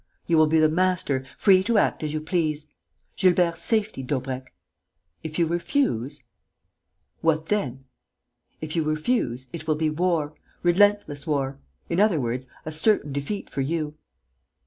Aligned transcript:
You 0.25 0.35
will 0.39 0.47
be 0.47 0.57
the 0.59 0.67
master, 0.67 1.23
free 1.37 1.61
to 1.61 1.77
act 1.77 2.01
as 2.01 2.11
you 2.11 2.21
please. 2.21 2.65
Gilbert's 3.17 3.61
safety, 3.61 4.01
Daubrecq! 4.01 4.51
If 5.21 5.37
you 5.37 5.45
refuse...." 5.45 6.23
"What 7.19 7.45
then?" 7.49 7.85
"If 8.61 8.75
you 8.75 8.81
refuse, 8.81 9.45
it 9.53 9.67
will 9.67 9.75
be 9.75 9.91
war, 9.91 10.33
relentless 10.63 11.27
war; 11.27 11.59
in 11.87 11.99
other 11.99 12.19
words, 12.19 12.47
a 12.65 12.71
certain 12.71 13.13
defeat 13.13 13.47
for 13.47 13.61
you." 13.61 13.95